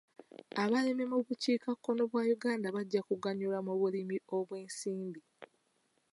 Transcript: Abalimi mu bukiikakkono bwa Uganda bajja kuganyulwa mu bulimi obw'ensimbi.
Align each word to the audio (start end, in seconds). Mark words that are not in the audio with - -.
Abalimi 0.63 1.03
mu 1.11 1.17
bukiikakkono 1.25 2.01
bwa 2.11 2.23
Uganda 2.35 2.67
bajja 2.75 3.01
kuganyulwa 3.07 3.59
mu 3.67 3.73
bulimi 3.79 4.17
obw'ensimbi. 4.37 5.21